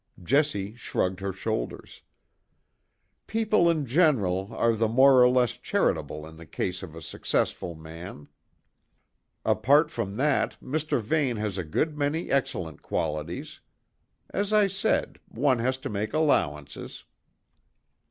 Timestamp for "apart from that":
9.45-10.57